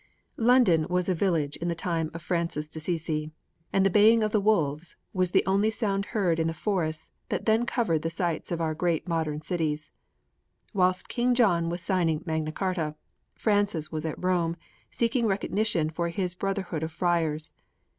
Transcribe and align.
III 0.39 0.45
London 0.45 0.87
was 0.89 1.07
a 1.09 1.13
village 1.13 1.57
in 1.57 1.67
the 1.67 1.75
time 1.75 2.09
of 2.15 2.23
Francis 2.23 2.67
d'Assisi, 2.67 3.29
and 3.71 3.85
the 3.85 3.89
baying 3.91 4.23
of 4.23 4.31
the 4.31 4.41
wolves 4.41 4.95
was 5.13 5.29
the 5.29 5.45
only 5.45 5.69
sound 5.69 6.05
heard 6.07 6.39
in 6.39 6.47
the 6.47 6.55
forests 6.55 7.11
that 7.29 7.45
then 7.45 7.67
covered 7.67 8.01
the 8.01 8.09
sites 8.09 8.51
of 8.51 8.59
our 8.59 8.73
great 8.73 9.07
modern 9.07 9.41
cities. 9.41 9.91
Whilst 10.73 11.07
King 11.07 11.35
John 11.35 11.69
was 11.69 11.83
signing 11.83 12.23
Magna 12.25 12.51
Carta, 12.51 12.95
Francis 13.35 13.91
was 13.91 14.03
at 14.03 14.17
Rome 14.17 14.57
seeking 14.89 15.27
recognition 15.27 15.91
for 15.91 16.09
his 16.09 16.33
brotherhood 16.33 16.81
of 16.81 16.91
friars. 16.91 17.53